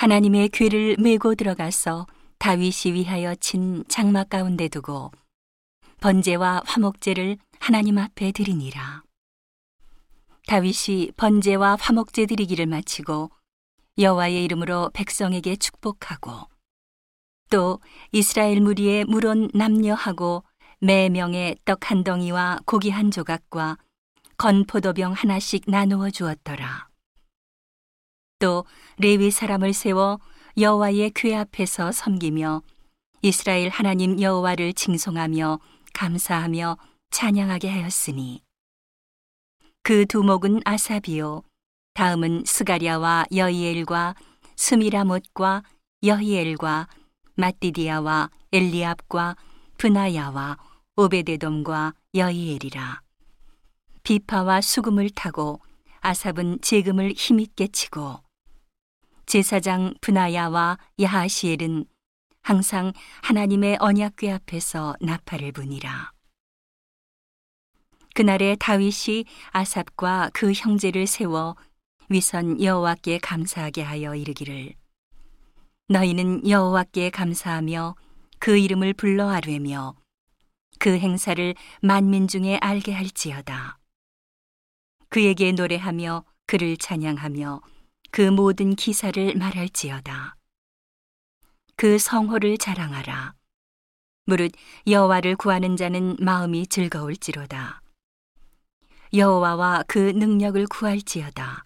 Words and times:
하나님의 0.00 0.48
궤를 0.48 0.96
메고 0.98 1.34
들어가서 1.34 2.06
다윗이 2.38 2.94
위하여 2.94 3.34
친 3.34 3.84
장막 3.86 4.30
가운데 4.30 4.66
두고 4.66 5.10
번제와 6.00 6.62
화목제를 6.64 7.36
하나님 7.58 7.98
앞에 7.98 8.32
드리니라. 8.32 9.02
다윗이 10.46 11.12
번제와 11.18 11.76
화목제 11.78 12.24
드리기를 12.24 12.64
마치고 12.64 13.30
여호와의 13.98 14.42
이름으로 14.42 14.88
백성에게 14.94 15.56
축복하고 15.56 16.48
또 17.50 17.78
이스라엘 18.10 18.62
무리의 18.62 19.04
물온 19.04 19.50
남녀하고 19.52 20.44
매 20.78 21.10
명의 21.10 21.56
떡 21.66 21.90
한 21.90 22.04
덩이와 22.04 22.60
고기 22.64 22.88
한 22.88 23.10
조각과 23.10 23.76
건포도병 24.38 25.12
하나씩 25.12 25.64
나누어 25.66 26.08
주었더라. 26.08 26.89
또 28.40 28.64
레위 28.98 29.30
사람을 29.30 29.72
세워 29.72 30.18
여호와의 30.58 31.12
궤 31.14 31.36
앞에서 31.36 31.92
섬기며 31.92 32.62
이스라엘 33.22 33.68
하나님 33.68 34.20
여호와를 34.20 34.72
칭송하며 34.72 35.60
감사하며 35.92 36.78
찬양하게 37.10 37.68
하였으니. 37.68 38.42
그 39.82 40.06
두목은 40.06 40.62
아사비요. 40.64 41.42
다음은 41.94 42.44
스가랴와 42.46 43.26
여이엘과 43.34 44.14
스미라못과 44.56 45.62
여히엘과 46.02 46.88
마띠디아와 47.34 48.30
엘리압과 48.52 49.36
브나야와 49.76 50.58
오베데돔과 50.96 51.94
여이엘이라. 52.14 53.02
비파와 54.02 54.60
수금을 54.62 55.10
타고 55.10 55.60
아삽은 56.00 56.60
재금을 56.62 57.12
힘있게 57.12 57.68
치고 57.68 58.20
제사장 59.30 59.94
브나야와 60.00 60.76
야하시엘은 61.00 61.84
항상 62.42 62.92
하나님의 63.22 63.76
언약궤 63.78 64.28
앞에서 64.32 64.96
나팔을 65.00 65.52
부니라. 65.52 66.10
그날에 68.16 68.56
다윗이 68.58 69.26
아삽과 69.52 70.30
그 70.32 70.50
형제를 70.52 71.06
세워 71.06 71.54
위선 72.08 72.60
여호와께 72.60 73.18
감사하게 73.18 73.82
하여 73.82 74.16
이르기를 74.16 74.74
너희는 75.86 76.48
여호와께 76.48 77.10
감사하며 77.10 77.94
그 78.40 78.58
이름을 78.58 78.94
불러 78.94 79.30
아뢰며 79.30 79.94
그 80.80 80.98
행사를 80.98 81.54
만민 81.82 82.26
중에 82.26 82.58
알게 82.60 82.90
할지어다. 82.90 83.78
그에게 85.08 85.52
노래하며 85.52 86.24
그를 86.46 86.76
찬양하며 86.76 87.60
그 88.10 88.22
모든 88.22 88.74
기사를 88.74 89.34
말할지어다. 89.36 90.36
그 91.76 91.98
성호를 91.98 92.58
자랑하라. 92.58 93.34
무릇 94.26 94.52
여호와를 94.86 95.36
구하는 95.36 95.76
자는 95.76 96.16
마음이 96.20 96.66
즐거울지로다. 96.66 97.80
여호와와 99.12 99.84
그 99.88 99.98
능력을 99.98 100.66
구할지어다. 100.66 101.64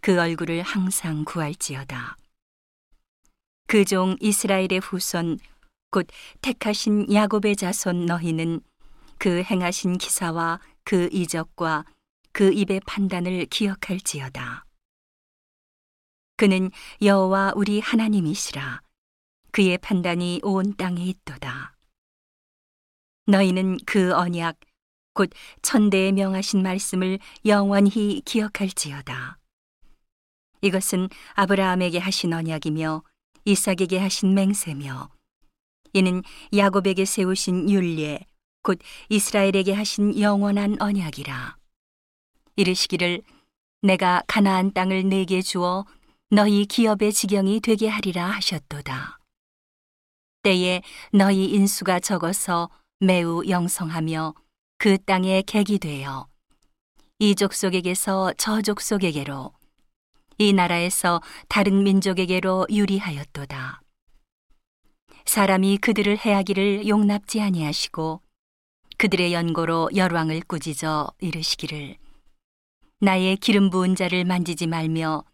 그 0.00 0.18
얼굴을 0.20 0.62
항상 0.62 1.24
구할지어다. 1.24 2.16
그 3.66 3.84
종 3.84 4.16
이스라엘의 4.20 4.80
후손 4.82 5.38
곧 5.90 6.06
택하신 6.42 7.12
야곱의 7.12 7.56
자손 7.56 8.06
너희는 8.06 8.60
그 9.18 9.42
행하신 9.42 9.98
기사와 9.98 10.60
그 10.84 11.08
이적과 11.12 11.84
그 12.32 12.52
입의 12.52 12.80
판단을 12.86 13.46
기억할지어다. 13.46 14.64
그는 16.40 16.70
여호와 17.02 17.52
우리 17.54 17.80
하나님이시라. 17.80 18.80
그의 19.52 19.76
판단이 19.76 20.40
온 20.42 20.74
땅에 20.74 21.04
있도다. 21.04 21.76
너희는 23.26 23.76
그 23.84 24.14
언약 24.14 24.58
곧 25.12 25.28
천대에 25.60 26.12
명하신 26.12 26.62
말씀을 26.62 27.18
영원히 27.44 28.22
기억할지어다. 28.24 29.36
이것은 30.62 31.10
아브라함에게 31.34 31.98
하신 31.98 32.32
언약이며 32.32 33.02
이삭에게 33.44 33.98
하신 33.98 34.32
맹세며 34.32 35.10
이는 35.92 36.22
야곱에게 36.56 37.04
세우신 37.04 37.68
율례 37.68 38.18
곧 38.62 38.78
이스라엘에게 39.10 39.74
하신 39.74 40.18
영원한 40.18 40.80
언약이라. 40.80 41.58
이르시기를 42.56 43.20
내가 43.82 44.22
가나안 44.26 44.72
땅을 44.72 45.06
내게 45.10 45.42
주어 45.42 45.84
너희 46.32 46.64
기업의 46.64 47.12
지경이 47.12 47.58
되게 47.58 47.88
하리라 47.88 48.26
하셨도다. 48.26 49.18
때에 50.44 50.80
너희 51.12 51.46
인수가 51.46 51.98
적어서 51.98 52.70
매우 53.00 53.42
영성하며 53.48 54.34
그 54.78 54.96
땅에 54.98 55.42
객이 55.42 55.80
되어 55.80 56.28
이 57.18 57.34
족속에게서 57.34 58.34
저 58.38 58.62
족속에게로 58.62 59.52
이 60.38 60.52
나라에서 60.52 61.20
다른 61.48 61.82
민족에게로 61.82 62.68
유리하였도다. 62.70 63.82
사람이 65.26 65.78
그들을 65.78 66.16
해하기를 66.16 66.86
용납지 66.86 67.40
아니하시고 67.40 68.22
그들의 68.98 69.32
연고로 69.32 69.90
열왕을 69.96 70.42
꾸짖어 70.42 71.10
이르시기를 71.18 71.96
나의 73.00 73.36
기름 73.38 73.68
부은 73.68 73.96
자를 73.96 74.24
만지지 74.24 74.68
말며 74.68 75.24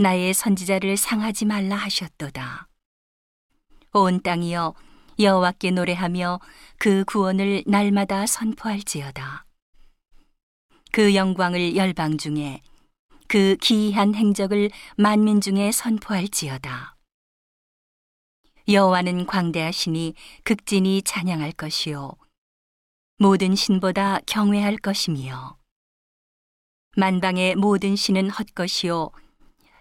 나의 0.00 0.32
선지자를 0.32 0.96
상하지 0.96 1.44
말라 1.44 1.74
하셨도다. 1.74 2.68
온 3.94 4.22
땅이여 4.22 4.74
여호와께 5.18 5.72
노래하며 5.72 6.38
그 6.78 7.04
구원을 7.04 7.64
날마다 7.66 8.24
선포할지어다. 8.24 9.44
그 10.92 11.16
영광을 11.16 11.74
열방 11.74 12.16
중에 12.16 12.62
그 13.26 13.56
기이한 13.60 14.14
행적을 14.14 14.70
만민 14.96 15.40
중에 15.40 15.72
선포할지어다. 15.72 16.94
여호와는 18.68 19.26
광대하시니 19.26 20.14
극진히 20.44 21.02
찬양할 21.02 21.50
것이요 21.52 22.12
모든 23.16 23.56
신보다 23.56 24.20
경외할 24.26 24.76
것이며 24.76 25.58
만방의 26.96 27.56
모든 27.56 27.96
신은 27.96 28.30
헛것이요 28.30 29.10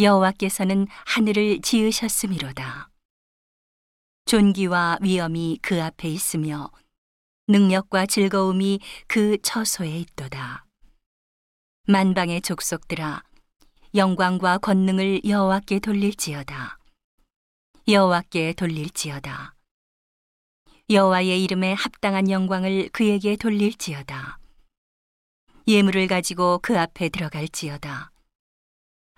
여호와께서는 0.00 0.86
하늘을 1.06 1.60
지으셨음이로다. 1.60 2.90
존귀와 4.24 4.98
위엄이 5.02 5.58
그 5.60 5.82
앞에 5.82 6.08
있으며 6.08 6.70
능력과 7.48 8.06
즐거움이 8.06 8.80
그 9.08 9.36
처소에 9.42 9.98
있도다. 9.98 10.64
만방의 11.86 12.42
족속들아 12.42 13.22
영광과 13.94 14.58
권능을 14.58 15.24
여호와께 15.24 15.80
돌릴지어다. 15.80 16.78
여호와께 17.88 18.52
돌릴지어다. 18.52 19.56
여호와의 20.88 21.42
이름에 21.42 21.72
합당한 21.72 22.30
영광을 22.30 22.88
그에게 22.92 23.36
돌릴지어다. 23.36 24.38
예물을 25.66 26.06
가지고 26.06 26.60
그 26.62 26.78
앞에 26.78 27.08
들어갈지어다. 27.08 28.09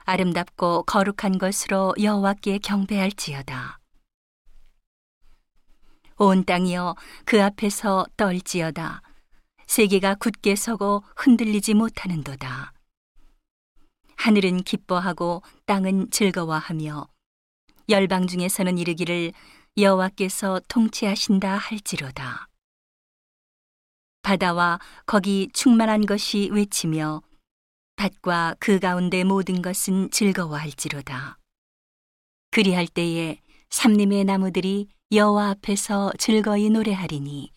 아름답고 0.04 0.84
거룩한 0.84 1.38
것으로 1.38 1.94
여호와께 2.00 2.58
경배할지어다. 2.58 3.78
온 6.18 6.44
땅이여 6.44 6.94
그 7.24 7.42
앞에서 7.42 8.06
떨지어다. 8.16 9.02
세계가 9.66 10.16
굳게 10.16 10.54
서고 10.56 11.02
흔들리지 11.16 11.74
못하는도다. 11.74 12.72
하늘은 14.16 14.62
기뻐하고 14.62 15.42
땅은 15.66 16.10
즐거워하며 16.10 17.08
열방 17.88 18.26
중에서는 18.26 18.78
이르기를 18.78 19.32
여호와께서 19.76 20.60
통치하신다 20.68 21.56
할지로다. 21.56 22.48
바다와 24.22 24.78
거기 25.06 25.48
충만한 25.52 26.06
것이 26.06 26.48
외치며 26.52 27.22
밭과 27.96 28.56
그 28.58 28.78
가운데 28.78 29.24
모든 29.24 29.62
것은 29.62 30.10
즐거워할지로다. 30.10 31.38
그리할 32.50 32.86
때에 32.86 33.40
삼림의 33.70 34.24
나무들이 34.24 34.88
여호와 35.12 35.50
앞에서 35.50 36.12
즐거이 36.18 36.70
노래하리니 36.70 37.52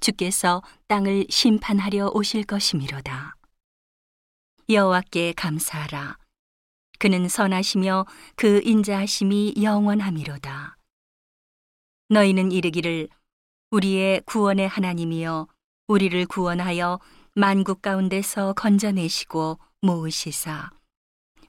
주께서 0.00 0.62
땅을 0.88 1.26
심판하려 1.30 2.10
오실 2.14 2.44
것이미로다. 2.44 3.36
여호와께 4.68 5.32
감사하라. 5.34 6.18
그는 6.98 7.28
선하시며 7.28 8.06
그 8.36 8.60
인자하심이 8.64 9.54
영원함이로다. 9.62 10.76
너희는 12.08 12.52
이르기를 12.52 13.08
우리의 13.70 14.22
구원의 14.26 14.68
하나님이여 14.68 15.48
우리를 15.88 16.26
구원하여 16.26 17.00
만국 17.34 17.80
가운데서 17.80 18.52
건져내시고 18.52 19.58
모으시사 19.80 20.68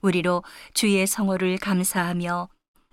우리로 0.01 0.41
주의 0.73 1.05
성호를 1.05 1.57
감사하며 1.57 2.47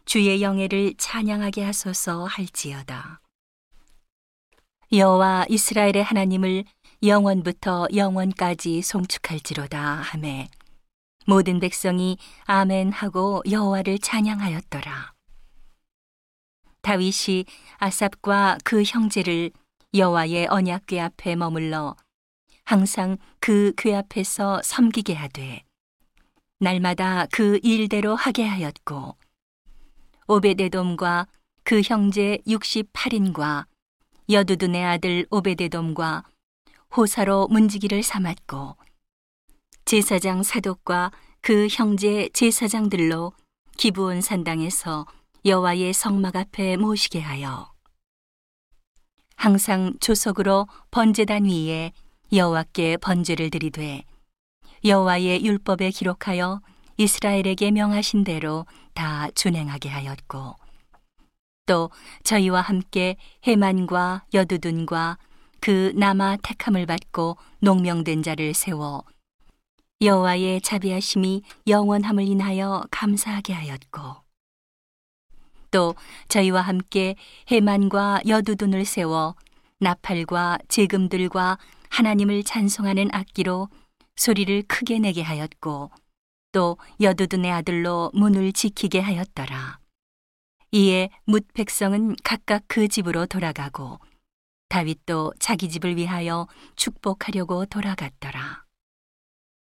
주의 0.05 0.43
영예를 0.43 0.95
찬양하게 0.99 1.63
하소서 1.63 2.25
할지어다. 2.25 3.21
여호와 4.93 5.47
이스라엘의 5.49 6.03
하나님을 6.03 6.65
영원부터 7.05 7.87
영원까지 7.95 8.83
송축할지로다 8.83 9.79
하매 9.81 10.49
모든 11.27 11.61
백성이 11.61 12.19
아멘 12.47 12.91
하고 12.91 13.41
여호와를 13.49 14.01
찬양하였더라. 14.01 15.13
다윗이 16.83 17.45
아삽과 17.79 18.59
그 18.65 18.83
형제를 18.83 19.53
여호와의 19.95 20.49
언약궤 20.49 21.01
앞에 21.01 21.37
머물러 21.37 21.95
항상 22.71 23.19
그 23.41 23.75
궤 23.77 23.97
앞에서 23.97 24.63
섬기게 24.63 25.15
하되 25.15 25.65
날마다 26.61 27.27
그 27.33 27.59
일대로 27.65 28.15
하게 28.15 28.45
하였고 28.45 29.17
오베데돔과 30.29 31.27
그 31.65 31.83
형제 31.85 32.39
68인과 32.47 33.67
여두둔의 34.31 34.85
아들 34.85 35.27
오베데돔과 35.33 36.23
호사로 36.97 37.49
문지기를 37.49 38.05
삼았고 38.05 38.77
제사장 39.85 40.45
사독과 40.45 41.11
그 41.41 41.67
형제 41.69 42.29
제사장들로 42.33 43.33
기부온 43.79 44.21
산당에서 44.21 45.09
여호와의 45.45 45.93
성막 45.93 46.37
앞에 46.37 46.77
모시게 46.77 47.19
하여 47.19 47.73
항상 49.35 49.95
조석으로 49.99 50.69
번제단 50.93 51.47
위에 51.47 51.91
여호와께 52.33 52.97
번제를 52.99 53.51
드리되 53.51 54.05
여호와의 54.85 55.45
율법에 55.45 55.91
기록하여 55.91 56.61
이스라엘에게 56.97 57.73
명하신 57.73 58.23
대로 58.23 58.67
다 58.95 59.29
준행하게 59.35 59.89
하였고 59.89 60.55
또 61.67 61.91
저희와 62.23 62.61
함께 62.61 63.17
해만과 63.47 64.25
여두둔과 64.33 65.19
그 65.61 65.93
남아 65.97 66.39
택함을 66.43 66.87
받고 66.87 67.37
농명된 67.59 68.23
자를 68.23 68.55
세워 68.55 69.05
여호와의 70.01 70.61
자비하심이 70.61 71.43
영원함을 71.67 72.25
인하여 72.25 72.85
감사하게 72.91 73.55
하였고 73.55 74.17
또 75.73 75.95
저희와 76.29 76.63
함께 76.63 77.17
해만과 77.51 78.23
여두둔을 78.27 78.85
세워 78.85 79.35
나팔과 79.79 80.59
제금들과 80.69 81.59
하나님을 81.91 82.43
찬송하는 82.45 83.11
악기로 83.13 83.69
소리를 84.17 84.63
크게 84.67 84.99
내게 84.99 85.23
하였고 85.23 85.91
또 86.53 86.79
여두둔의 87.01 87.51
아들로 87.53 88.11
문을 88.15 88.53
지키게 88.53 89.01
하였더라. 89.01 89.79
이에 90.73 91.11
뭇 91.25 91.47
백성은 91.53 92.17
각각 92.23 92.63
그 92.69 92.89
집으로 92.89 93.27
돌아가고 93.27 93.99
다윗도 94.69 95.35
자기 95.41 95.69
집을 95.69 95.97
위하여 95.97 96.47
축복하려고 96.77 97.67
돌아갔더라. 97.67 98.65